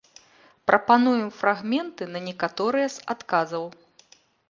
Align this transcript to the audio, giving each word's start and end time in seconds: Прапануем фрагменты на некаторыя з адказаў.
Прапануем 0.69 1.27
фрагменты 1.43 2.03
на 2.17 2.25
некаторыя 2.31 2.87
з 2.97 3.07
адказаў. 3.17 3.73